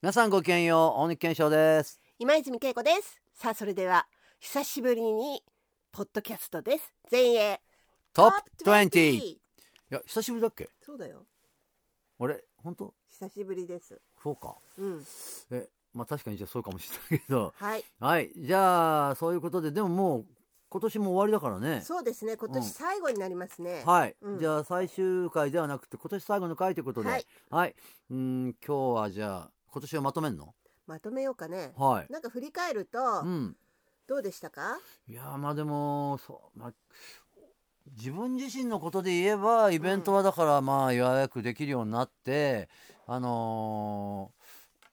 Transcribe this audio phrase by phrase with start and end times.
[0.00, 2.00] 皆さんごきげんよう大西健翔です。
[2.20, 3.20] 今泉恵子です。
[3.34, 4.06] さあそれでは
[4.38, 5.42] 久しぶりに
[5.90, 6.94] ポッドキャストです。
[7.10, 7.60] 前衛
[8.14, 9.40] トップ20い
[9.90, 10.68] や久しぶりだっけ？
[10.86, 11.26] そうだよ。
[12.20, 12.94] 俺本当？
[13.10, 14.00] 久しぶりです。
[14.22, 14.54] そうか。
[14.78, 15.04] うん。
[15.50, 17.52] えまあ確かにじゃあそうかもしれないけど。
[17.56, 17.84] はい。
[17.98, 18.30] はい。
[18.36, 20.26] じゃあそういうことででももう
[20.68, 21.80] 今年も終わりだからね。
[21.82, 22.36] そうですね。
[22.36, 22.54] 今うん。
[22.54, 24.38] 年最後になりますね、はい、うん。
[24.38, 27.08] じゃあ最終回ではなくて今年最後の回ということで。
[27.08, 27.18] は
[27.50, 27.70] はい。
[27.70, 27.74] い、
[28.12, 30.54] うん今日はじゃあ今年をまとめんの？
[30.86, 31.72] まとめようかね。
[31.76, 32.12] はい。
[32.12, 33.56] なんか振り返るとうん。
[34.06, 36.72] どうでしたか、いやまあでもそう、まあ、
[37.94, 42.70] 自分自身のことで言えばイベントはだからまあ予約できるようになって、
[43.06, 44.32] あの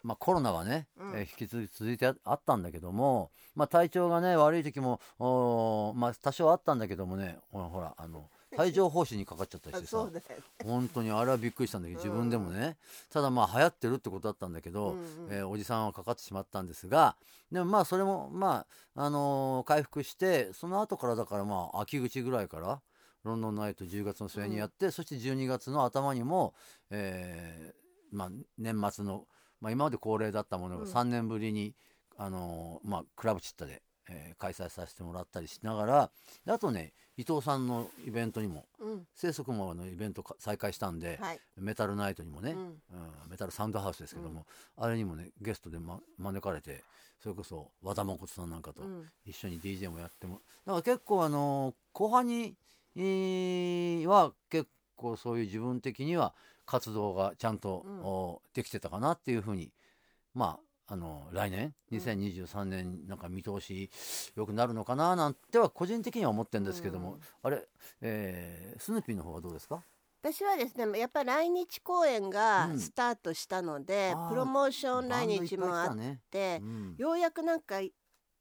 [0.04, 1.10] ーまあ、コロナはね、うん。
[1.16, 10.22] えー引き続き続いてああったんだけども、まあ、体調がね悪い時もおーまあ、多少あったんだけどもねほらほらあの帯状疱疹にかかっちゃったりあしてさね。
[10.64, 12.06] 本当にあれはびっくりしたんだけどうん。
[12.06, 12.78] 自分でもね、
[13.10, 17.16] ただまあ流行ってるってことだったんだけど、うんうんえーおじさんはかかってしまったんですが
[17.52, 22.82] でもまあそれもまあ、あのー回復してその後からだからまあ秋口ぐらいから
[23.24, 26.54] ロンドンナイト10月の末にやって、そして12月の頭にも、
[26.92, 29.26] えーまあ、年末の、
[29.60, 30.92] まあ、今まで恒例だったものがうん。
[30.92, 31.74] 3年ぶりに、
[32.18, 36.12] あのーまあ、クラブチッタで、えー開催させてもらったりしながら
[36.46, 39.08] であとね伊藤さんのイベントにもうん。
[39.20, 42.60] 清則ものイベントか再開したんで、はい、メタルナイトにもね、うん。
[42.60, 42.76] うん
[43.30, 44.46] メタルサウンドハウスですけども、
[44.78, 46.84] あれにもねゲストで、ま、招かれて
[47.22, 49.10] それこそ和田誠さんなんかとうん。
[49.26, 52.56] 一緒に DJ もやってもだから結構あの後半に、
[52.98, 56.34] えーは結構そういう自分的には
[56.66, 59.72] 活動がちゃんと、できてたかなっていうふうに
[60.34, 61.74] まああの来年？
[61.92, 61.98] うん。
[61.98, 63.90] 2023年なんか見通し
[64.36, 67.20] 良くなるのかななんては個人的には思ってるんですけども、うん。
[67.44, 67.68] あれ、
[68.02, 69.82] えースヌーピーの方はどうですか？
[70.22, 72.80] 私はですねやっぱり来日公演がうん。
[72.80, 74.30] スタートしたので、あー。
[74.30, 76.96] プロモーション来日もあってね、うん。
[76.98, 77.80] ようやくなんか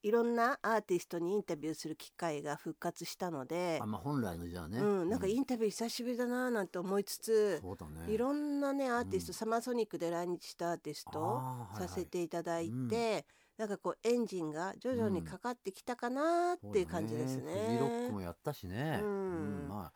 [0.04, 8.12] いいろんなアーティストにインタビューする機会が復活したのであ、まあ、本来のじゃあね、うん、なんかイうンタビュー久しぶりだななんて思いつつ、そうだね。
[8.12, 13.22] いろんなねアーティスト、うんサマーソニックで来日したアーティストをあーはいはいさせていただいて、うん
[13.56, 17.42] なんかこうエンジンが徐々にかかってきたかなっていう感じですね。
[17.44, 19.66] そうだフジロックもやったしね、うん。
[19.68, 19.92] まあやっ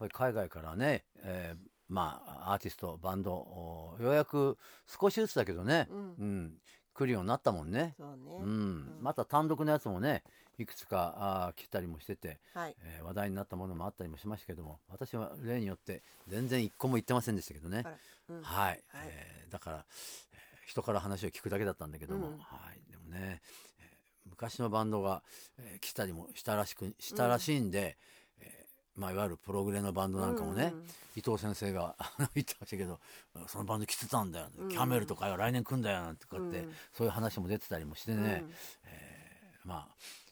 [0.00, 5.98] ぱり海外からね、えーまあアーティストバンドおようやく少しずつだけどね、うん。
[5.98, 6.52] うん
[6.94, 7.94] 来るようになったもんね。
[7.98, 10.22] そうね、うん、また単独のやつもね
[10.58, 17.84] いくつかあー来たりもしてて、はい、えー話題になったものもあったりもしましたけども私は例によって全然一個も言ってませんでしたけどね。
[18.28, 18.42] うん。
[18.42, 18.80] はい、はい。
[19.06, 19.84] えーだから、
[20.32, 22.38] えー人から話を聞くだけだったんだけども、うん。
[22.38, 22.38] は
[22.72, 23.42] い、でもね、
[23.80, 25.22] えー昔のバンドが、
[25.58, 28.10] えー来たりもしたらしくしたらしいんで、えー
[29.00, 30.84] まあ、いわゆるプログレのバンドなんかもね、うん
[31.16, 31.96] 伊藤先生が
[32.36, 33.00] 言ってましたけど
[33.48, 34.68] そのバンド来てたんだよ、うん。
[34.68, 36.72] キャメルとかよ来年来んだよなんてこうやって、うん。
[36.96, 38.24] そういう話も出てたりもしてね、うん。
[38.24, 40.29] えーまあえー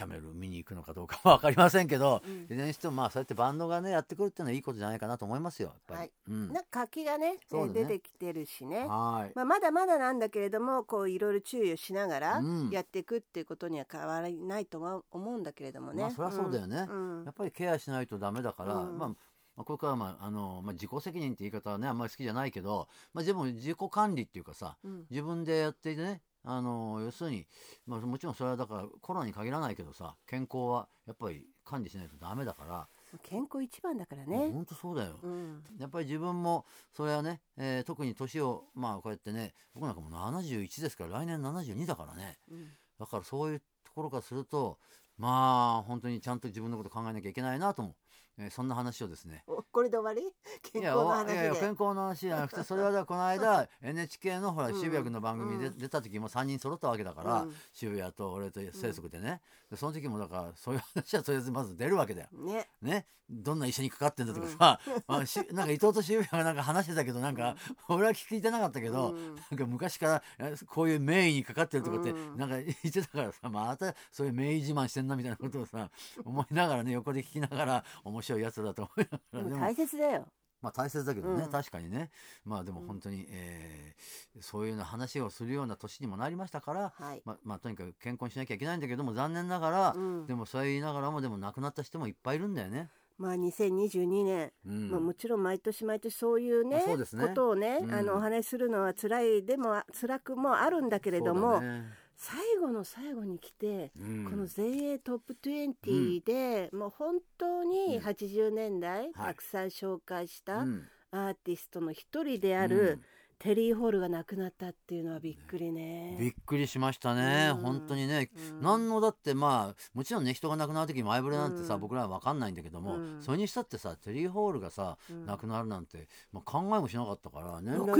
[0.00, 2.44] キャメル見に行くのかどうかは分かりませんけど、うん。
[2.44, 5.74] いずれにしてもまあそうやってバンドがねやってくるっていうのはいいことじゃないかなと思いますよ。
[5.90, 6.10] はい。
[6.26, 6.52] うん。
[6.54, 8.86] なんか活気がねねえー出てきてるしね。
[8.88, 9.32] はい。
[9.34, 12.70] まあ、まだまだなんだけれどもこういろいろ注意をしながらうん。
[12.70, 16.00] やっていくっていうことには変わりないとは思うんだけれどもね。
[16.04, 16.86] まあそりゃそうだよね。
[16.88, 17.24] うん。
[17.24, 18.96] やっぱりケアしないとダメだから、うん。
[18.96, 19.16] まあま
[19.58, 25.04] あ、これからは、まああのまあ、自己責任って言い方はねあんまり好きじゃないけど、まあ、でも自己管理っていうかさうん。
[25.10, 27.46] 自分でやっていてねあの要するに、
[27.86, 32.88] まあ、もちろんそれはだからコロナに限らないけどさ健康はやっぱり管理しないとダメだから、
[33.22, 34.50] 健康一番だからね。
[34.52, 35.62] 本当そうだよ、うん。
[35.78, 42.38] やっぱり自分もそれはね、えー特に年をまあこうやってね僕なんかもう71ですから来年72だからね。
[42.50, 42.68] うん。
[42.98, 44.78] だからそういうところからすると
[45.16, 47.94] まあ本当にちゃんと自分のこと考えなきゃいけないなとも、
[48.40, 49.44] えーそんな話をですね。
[49.46, 50.32] おこれで終わり？
[50.72, 51.66] 健康の話いやいや健で。
[51.68, 55.78] 康の話じゃなくてそれはこの間 NHK のほらうん渋谷君の番組でうん。
[55.78, 57.54] 出た時も3人揃ったわけだから、うん。
[57.72, 59.40] 渋谷と俺と清則でね、
[59.70, 62.28] でその時もだからそういう話はとりあえずまず出るわけだよ。
[62.32, 62.68] ね。
[62.82, 67.56] ね、どんな医者にかかってんだとかさ、 あしなんか伊藤と渋谷がなんか話してたけどなんか、
[67.88, 69.34] 俺は聞いてなかったけど、うん。
[69.36, 72.36] なんか昔からえこういう名医にかかってるとかってうん。
[72.36, 75.90] なんか言ってたからさ、またそういう名医自慢してんなみたいなことをさ
[76.24, 80.26] 思いながらね横で聞きながら面白いやつだと思いながらでも大切だよ。
[80.62, 81.50] まあ大切だけどね、うん。
[81.50, 82.10] 確かにね。
[82.44, 87.22] まあでも本当に、えーそういうような話をするような年にもなりましたから、はい。
[87.24, 92.88] まあまあとにかく健康にしなきゃいけないんだけども残念ながら、うんでもそう言いながらもでも亡くなった人もいっぱいいるんだよね。
[93.18, 94.90] まあ2022年、うん。
[94.90, 97.26] まあもちろん毎年毎年そういうねあそうですね。
[97.28, 97.92] ことをね、うん。
[97.92, 101.84] あのお話しするのは辛いでも辛くもあるんだけれども、ね
[102.20, 104.24] 最後の最後に来て、うん。
[104.24, 108.04] この全英トップ20で、もう本当にうん。
[108.04, 109.26] 80年代、はい。
[109.28, 110.82] たくさん紹介したうん。
[111.12, 113.00] アーティストの一人である、
[113.40, 116.14] テリー・ホールが亡くなったっていうのはびっくりね。
[116.20, 117.62] びっくりしましたね、うん。
[117.62, 118.60] 本当にね、うん。
[118.60, 121.80] 何のだってまあもちろんね人が亡くなる時前触れなんてさ、うん。
[121.80, 123.22] 僕らは分かんないんだけども、うん。
[123.22, 127.72] それにしたってさテリー・ホールがさ、うん亡くなるなんて、まあ、考えもしなかったからね。
[127.72, 127.94] 63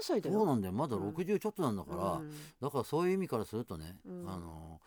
[0.00, 0.38] 歳だよ。
[0.38, 0.72] そうなんだよ。
[0.72, 1.08] まだうん。
[1.10, 2.30] 60ちょっとなんだから、うん。
[2.60, 4.30] だからそういう意味からするとね、うん。
[4.30, 4.80] あの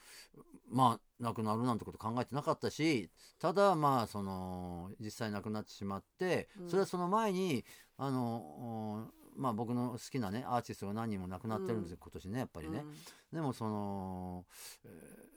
[0.70, 3.10] まあ亡くなるなんてこと考えてなかったし
[3.40, 6.70] ただまあその実際亡くなってしまって、うん。
[6.70, 7.66] それはその前に
[7.98, 9.08] あのお
[9.38, 12.84] まあ僕の好きなねアーティストが何人も亡くなってるんですよ、今年ねやっぱりね。
[13.32, 14.46] でもその、
[14.86, 15.28] えー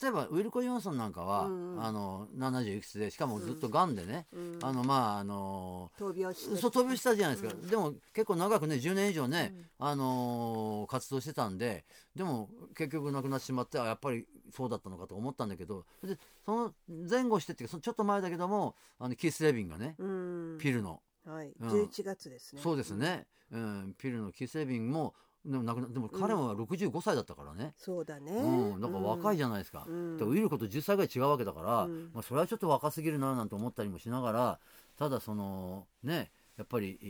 [0.00, 4.58] 例えばウィルコ・ヨンソンなんかは、うんあの70いくつでしかもずっとがんでね、うん。
[4.62, 7.68] あのまああの闘病してそう飛びしたじゃないですか、うん。
[7.68, 11.84] でも結構長くね10年以上ね、あのー活動してたんで
[12.14, 16.16] でも結局亡くなってしまってあやっぱりそうだったのかと思ったんだけどで
[16.46, 20.58] その前後してっていうかそのちょっと前だけどもあのキース・レビンがね、うん。
[20.60, 21.00] ピルの、
[21.32, 21.68] はい、うん。
[21.68, 22.62] 11月ですね。
[22.62, 28.32] そうですね、うん、ピルのキース・レビンもでも亡くなでも彼は65歳だったからね、そうだね。
[28.32, 30.16] うん、だから若いじゃゃないですか、うん。
[30.18, 32.10] でウィルコと10歳ぐらい違うわけだから、うん。
[32.12, 34.58] まあ、それはちょっと若すぎるななんて思ったりもしながら
[34.98, 37.06] ただそのねやっぱり、え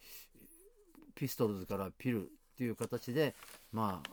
[0.00, 0.28] ー
[1.18, 3.34] ピストルズからピルっていう形で
[3.72, 4.10] まあ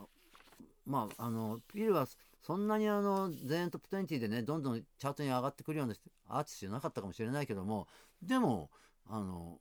[0.88, 2.08] まああのピルは
[2.42, 5.94] そんなにあの全英トップ20でねどんどんチャートに上がってくるような
[6.28, 7.88] アーティストじゃなかったかもしれないけども
[8.24, 8.72] でも
[9.08, 9.60] あの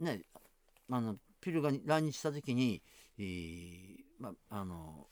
[0.00, 0.22] ね
[0.90, 2.82] あのピルが来日した時に、
[3.18, 5.06] えーまああの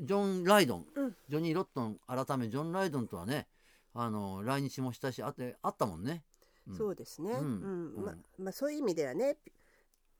[0.00, 1.16] ジョン・ライドン、うん。
[1.28, 3.46] ジョニー・ロットン改めジョン・ライドンとはね
[3.94, 6.22] あの来日もしたしあってあったもんね。
[6.68, 6.76] うん。
[6.76, 7.30] そうですね。
[7.32, 7.94] ううん。
[7.94, 8.04] うん。
[8.38, 9.38] まあそういう意味ではね、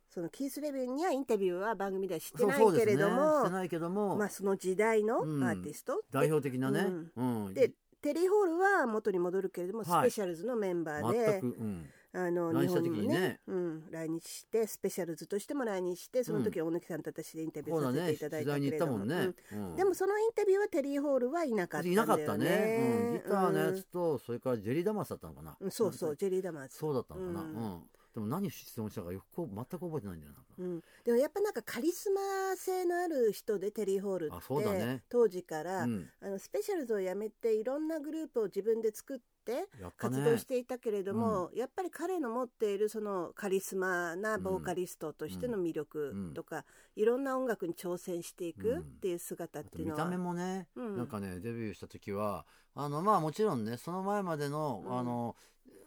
[0.08, 5.43] そのキースレビンにはインタビューは番組ではしてないけれども、してないけども、まあその時代のアうん。
[5.43, 7.55] ーティスト、代表的なね、うん。
[7.55, 10.11] でテリー・ホールは元に戻るけれども、はい。
[10.11, 13.14] スペシャルズのメンバーで、全く、うん、あの来日本ににね。
[13.14, 19.70] ね、うん、来日してスペシャルズとしても来日してその時は大貫さんと私でインタビューさせていただいたけれども、ったもんね、うん。
[19.70, 19.76] うん。
[19.76, 21.94] でもそのインタビューはテリー・ホールはいなかったんだよね。
[21.94, 26.78] いなかったね、うん、ギターのやうんつと、それからジェリー・ダマスだったのかな、うんそうそう、ジェリー・ダマーズ。
[26.78, 27.52] そうだったのかな、ううん。
[27.52, 27.82] ん
[28.14, 35.02] でも何質問したかよく全く覚えてないんだよなうん、でもやっぱなんかカリスマ性のある人でテリー・ホールってあそうだね。
[35.10, 39.93] 当時から、うん、あのスペシャルズを辞めていろんなグループを自分で作ってやったね。
[39.96, 46.64] 活動していたけれども、やっぱり彼の持っているそのカリスマなボーカリストとしての魅力とか、
[46.94, 50.96] いろんな音楽に挑戦していくっていう姿っていうのは、見た目もね、うん。
[50.96, 54.98] なんかねデビューした時はあのまあもちろんねその前までの,、うん。
[54.98, 55.37] あの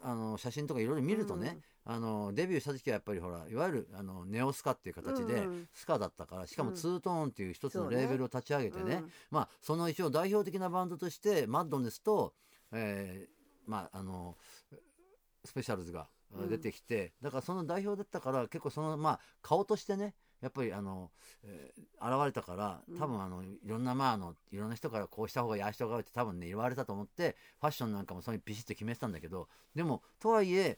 [0.01, 6.75] あの写真とかいろいろ見るとね、あのデビューした時はやっぱりほらいわゆるあのネオスカっていう形でスカだったからしかもうん。
[6.75, 8.95] ツートーンっていう一つのレーベルを立ち上げてね。
[8.95, 9.11] うん。
[9.31, 12.33] まあその一応代表的なバンドとしてマッドネスと、
[12.71, 13.38] えー
[13.69, 14.35] まああの
[15.45, 16.49] スペシャルズがうん。
[16.49, 21.09] 出てきて、だからその代表だったから結構そのまあ顔としてねやっぱりあの、
[21.43, 30.77] えー現れたから多分あのいろんなまああのいろんな人からこうした方がいいああした方がいいって多分ね言われたと思ってファッションなんかもそういうビシッと決めてたんだけどでもとはいえ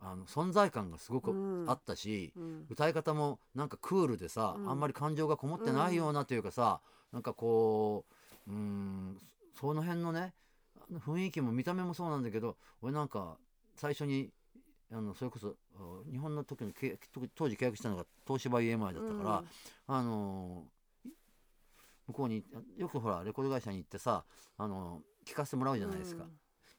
[0.00, 1.70] あの存在感がすごくうん。
[1.70, 2.66] あったし、うん。
[2.68, 4.70] 歌い方もなんかクールでさ、うん。
[4.70, 6.80] あんまり感情がこもってないようなというかさ、
[7.12, 8.06] なんかこ
[8.48, 9.18] ううーん
[9.54, 10.32] その辺のね
[10.98, 13.36] 雰囲気も見た目もそうなんだけど俺なんか
[13.76, 14.30] 最初に
[14.92, 19.44] あのそれこそあ日本の時に契約当当時契約したのが東芝 EMI だったから、
[19.86, 20.64] あの
[22.08, 22.42] 向こうに
[22.76, 24.24] よくほらレコード会社に行ってさ
[24.58, 26.24] あの聞かせてもらうじゃないですか。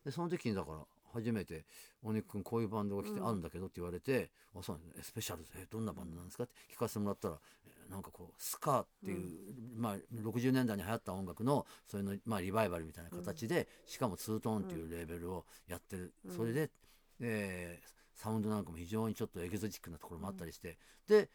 [0.03, 0.77] でその時にだから
[1.13, 1.65] 初めて
[2.03, 3.27] 「大根君こういうバンドが来てうん。
[3.27, 16.35] あるんだけど」って言われて「あそうなんですねスペシャルズえどんなバンドなんですか?」って聞かせてもらったら、えーなんかこうスカーっていう、まあ、60年代に流行った音楽のそれの、まあ、リバイバルみたいな形で、しかもツートーンっていうレーベルをやってる、うん。
[16.37, 16.71] それで、
[17.19, 20.77] えーサウンドなんかも非常にちょっとエキゾチックなところもあったりして、
[21.07, 21.29] で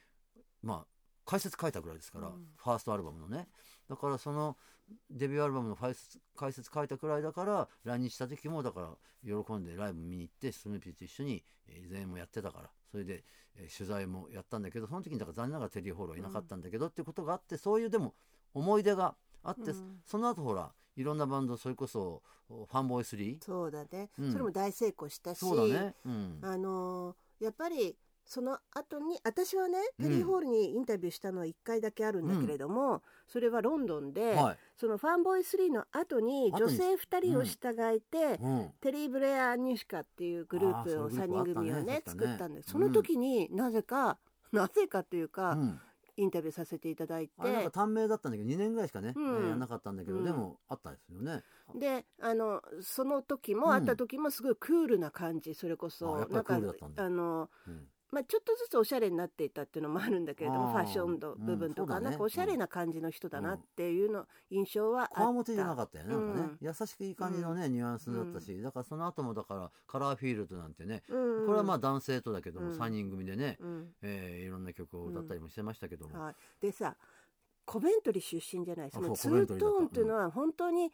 [0.63, 0.96] まあ
[1.27, 2.47] 解説書いたぐらいですから、うん。
[2.57, 3.49] ファーストアルバムのね。
[3.89, 4.57] だからその
[5.11, 8.91] デビューアルバムの解説解説書いたくらいだから来日した時もだから
[9.25, 13.25] 喜んでライブ見に行ってスヌーピーと一緒に、えー、前演もやってたからそれで、
[13.57, 18.15] えー取材もやったんだけどその時にだから残念ながらテリー・ホールはいなかったんだけど、っていうことがあってそういうでも
[18.55, 20.01] 思い出があって、うん。
[20.05, 24.33] その後ほらいろんなバンドそれこそファンボーイ3そうだね、うん。
[24.33, 30.05] それも大成功したしそうだね、うん、あのーやっぱりその後に私はねうん。
[30.05, 42.03] テリー・ホールにインタビューしたのは1回だけあるんだけれども、それはロンドンで、はい、そのファンボーイ3の後に後に女性2人を従えて、うん、テリー・ブレア・ニュシカっていうグループをあーそうい3うグループ人組をねね。
[42.07, 44.19] 作ったんです、ねその時になぜか、
[44.53, 45.81] なぜかというか、うん。
[46.19, 47.43] インタビューさせていただいて。
[47.43, 49.25] なんか短命だったんだけど2年ぐらいしかね、うん。
[49.25, 50.25] えーやんなかったんだけど、うん。
[50.25, 51.43] でもあったんですよね。
[51.75, 53.73] であのその時も、うん。
[53.73, 56.17] 会った時もすごいクールな感じそれこそ。
[56.17, 57.05] あやっぱりクールだったんだ。
[57.05, 62.11] あのうんまあ、ちょっとずつおしゃれになっていたっていうのもあるんだけれどもファッションの部分とか、うんね。
[62.11, 66.67] なんかおしゃれな感じの人だなっていうの、印象はあっじゃなかったよねなんかね、うん。
[66.67, 71.47] 優しくいい感じのね、ニュアンスだったし、だからその後もだからカラーフィールドなんてね、うん。
[71.47, 72.79] これはまあ男性とだけども、うん。
[72.79, 73.89] 3人組でね、うん。
[74.03, 76.97] えーいろんな曲を歌ったりもしてましたけども、はい、でさ
[77.65, 80.93] コベントリー出身じゃないそのツートリーンっていうのは本当に、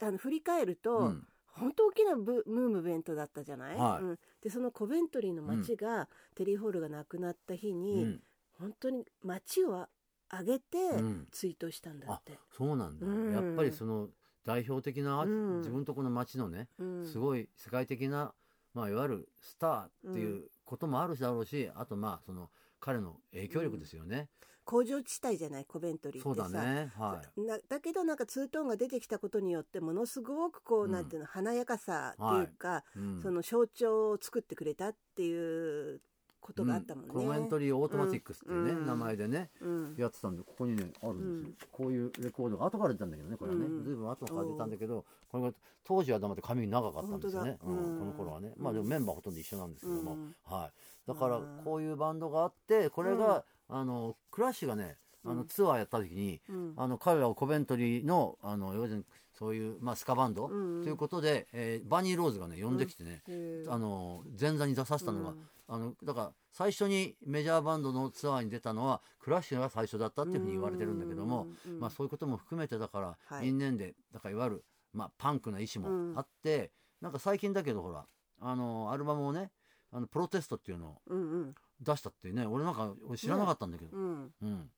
[0.00, 1.26] あの振り返ると、うん
[1.58, 4.04] 本当大きなブムーブメントだったじゃない、はい。
[4.04, 8.20] うん、でそのコベントリーの街が、テリー・ホールが亡くなった日うに、ん。
[8.58, 9.86] 本当に街を
[10.30, 11.28] 上げてうん。
[11.30, 12.38] 追悼したんだって。
[12.50, 13.32] そうなんだ、うん。
[13.32, 14.08] やっぱりその
[14.44, 15.58] 代表的な、うん。
[15.58, 17.06] 自分とこの街のねうん。
[17.06, 18.32] すごい世界的な、
[18.74, 22.50] まあ、いわゆるスターっていうこともあるだろうし、あとまあその
[22.80, 24.28] 彼の影響力ですよね、
[24.68, 26.48] 工場地帯じゃないコベントリーってさ。
[26.50, 26.92] だね。
[26.98, 27.40] はい。
[27.40, 30.92] なだけどなんかツートーンが出てきたことによってものすごくこう、うん。
[30.92, 33.22] なんていうの華やかさっていうか、うん。
[33.22, 36.02] その象徴を作ってくれたっていう
[36.40, 37.10] ことがあったもんね。
[37.14, 38.86] うんコメントリーオートマティックスっていうね、うん。
[38.86, 39.50] 名前でね。
[39.60, 39.94] うん。
[39.98, 43.84] やってたんでここにねあるんですよ、こういうレコードが後から出たんだけどねこれはね、うん。
[43.84, 45.52] ずいぶん後から出たんだけどこれが
[45.84, 48.52] 当時は黙って髪長かったんですよね、この頃はね。
[48.56, 50.34] まあでもメンバーほとんど一緒なんですけども、うん。
[50.44, 51.08] はい。
[51.08, 51.60] だからうん。
[51.64, 56.74] こういうバンドがあってこれが、あのクラッシュがねあのうんツアーやった時に、うん。
[56.76, 59.04] あの彼らをコベントリーのあの要するに
[59.38, 60.84] そういう、まあ、スカバンドとうん。
[60.84, 63.72] いうことで、えーバニー・ローズがね呼んできてね、へー。
[63.72, 65.48] あの前座に出させたのが、うん。
[65.68, 73.48] あのだから最初にメジャーバンドのツアーに出たのはクラッシュが最初だったっていうふうに言われてるんだけども、うんうんまあ、そういうことも含めてだから、はい。
[73.48, 78.06] 因縁でだからいわゆる、まあ、パンクな意思もあって、なんか最近だけどほら
[78.40, 79.50] あのアルバムをね
[79.92, 81.54] あのプロテストっていうのをうんうん。
[81.80, 84.32] 出したってね俺なんか俺知らなかったんだけど、うん。
[84.42, 84.70] うん。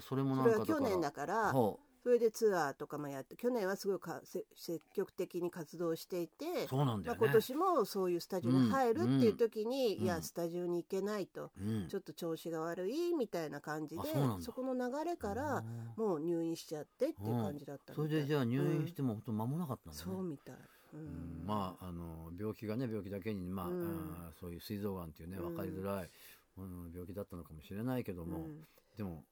[0.00, 10.00] それもなんかだから年だからそそれでツアーとかもやって去年はすごいかせ積極的に活動していてうそうなんだまあ、よね、今年もそういうスタジオに入るっていう時に、うん。
[10.00, 11.88] うんいやスタジオに行けないと、うん。
[11.88, 15.62] ちょっと調子が悪いみたいな感じであそこの流れから
[15.96, 20.54] もう入院しちゃってっていう感じだったそれでじゃあ入院しても本当間もなかったんだね、そうみたい、
[20.94, 21.00] うん。
[21.00, 21.46] うん。
[21.46, 24.16] まああの病気がね病気だけに、まあうん。
[24.26, 25.54] あーそういう膵臓がんっていうねうん。
[25.54, 26.10] 分かりづらい、
[26.58, 28.66] うん、病気だったのかもしれないけども、うん。
[28.96, 29.24] でも、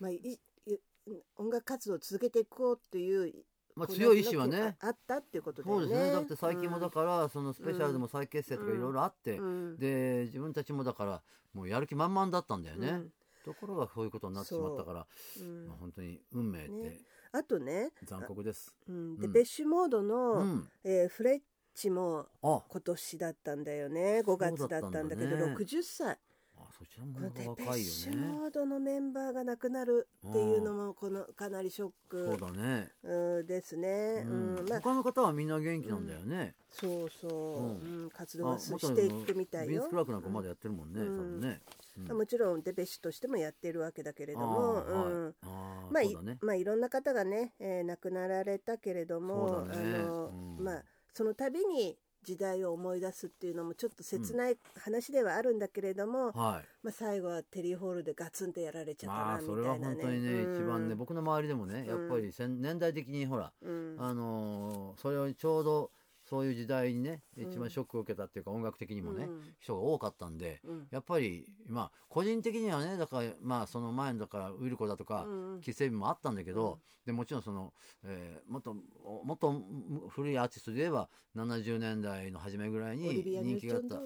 [0.00, 0.38] まあ、いい
[1.36, 3.44] 音楽活動を続けていこうっていう
[3.74, 4.76] まあ、強い意志はね。
[4.80, 5.86] ああったっていうことだよね。
[5.86, 6.12] そうですね。
[6.12, 9.78] だって最近もだから、そのスペシャルでも再結成とかいろいろあって、うん。
[9.78, 11.22] で自分たちもだから
[11.54, 13.12] もうやる気満々だったんだよね、うん。
[13.44, 15.06] ところがそういうことになってしまったから、
[15.40, 15.42] う。
[15.42, 15.68] ん。
[15.68, 16.98] まあ、本当に運命ってね。
[17.32, 19.32] あとね、残酷です、うん、で、うん。
[19.32, 20.68] ベッシュモードうの、ん。
[20.84, 21.40] えーフレッ
[21.74, 22.62] チもあ。
[22.68, 24.20] 今年だったんだよね。
[24.20, 25.64] 5月だったんだけどそうだったんだね。
[25.64, 26.18] 60歳
[26.68, 27.82] あそちらも若ペッいよね。
[27.82, 34.56] シュモードのメンバーが亡くなるっていうのもこのかなりショッそうクだね、うんですね、うん。
[34.58, 38.02] うんまあ、他の方はみんな元気なんだよね、そうそう、うん。
[38.04, 39.70] うん活動はあしていくみたいよ。
[39.70, 41.16] ビンス・クラークなんかまだやってるもんね、うん。
[41.16, 41.60] 多分ね、
[42.10, 42.18] うん。
[42.18, 45.12] もちろんデペッシュとしてもやってるわけだけれども、あーはい。
[45.12, 45.34] うん。
[45.42, 46.38] あーまあ、いそうだね。
[46.40, 49.94] まあいろんな方がね、えー亡くなられたけれども、そうだね。
[49.96, 50.26] あの
[50.58, 50.64] うん。
[50.64, 56.68] まあその度に時代を思い出すっていうのもちょっと切ない話ではあるんだけれども、はい。
[56.82, 59.94] まあ最後はテリーホールでガツンとやられちゃったなみたまあそれはいなね。
[59.96, 62.60] 本当にね、うん一番ね僕の周りでもねやっぱりせん。
[62.60, 63.96] 年代的にほら、うん。
[63.98, 65.90] あのーそれをちょうど
[66.32, 67.52] そういう時代にねうん。
[67.52, 69.42] 一番ショックを受けたっていうか音楽的にもね、うん。
[69.60, 70.86] 人が多かったんでうん。
[70.90, 77.74] やっぱりまあ個人的にはねだからまあその前のだからウイルコだとか、うんキセビもあったんだけど、でもちろんその、
[78.04, 79.62] えーもっともっと
[80.08, 83.96] 古いアーティストで言えば70年代の初めぐらいに人気があった。
[83.96, 84.00] あ。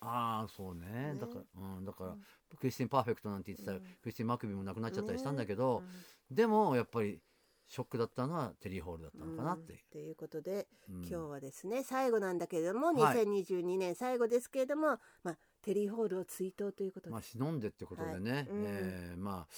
[0.00, 1.14] ああそうね。
[1.14, 1.14] ね。
[1.20, 1.40] だから、
[1.78, 2.18] うん、だから、うん。
[2.58, 3.84] クリスティン・パーフェクトなんて言ってたら、うん。
[3.84, 5.82] クリスティン・マクビーも亡くなっちゃったりしたんだけねど、
[6.30, 7.20] でもやっぱり
[7.68, 9.84] ショックだったのはテリー・ホールだったのかなって。
[9.92, 10.96] ということで、うん。
[11.00, 13.18] 今日はですね最後なんだけれども、はい。
[13.18, 18.42] 2022年最後ですけれども、まあ、テリーホールを追悼ということで、まあ忍んでってことでね、はい。
[18.48, 18.64] うん。
[18.66, 19.54] えーまあ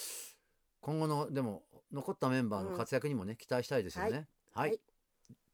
[0.83, 1.63] 今後のでも
[1.93, 4.29] 残ったメンバーの活躍にもね、期待したいですよね。
[4.55, 4.81] はい、はい。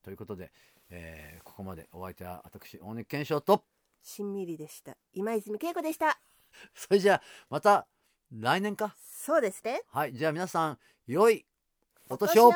[0.02, 0.52] ということで、
[0.88, 3.64] えーここまでお相手は私大根健翔と。
[4.02, 4.96] しんみりでした。
[5.12, 6.18] 今泉恵子でした。
[6.74, 7.86] それじゃあまた
[8.30, 8.96] 来年か。
[8.98, 9.82] そうですね。
[9.88, 10.14] はい。
[10.14, 11.44] じゃあ皆さん良い
[12.08, 12.52] お年を